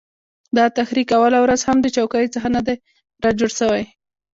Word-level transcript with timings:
دا 0.57 0.65
تحریک 0.77 1.09
اوله 1.17 1.39
ورځ 1.41 1.61
هم 1.67 1.77
د 1.81 1.87
چوکیو 1.95 2.33
څخه 2.35 2.47
نه 2.55 2.61
دی 2.67 2.75
را 3.23 3.31
جوړ 3.39 3.51
سوی 3.59 3.83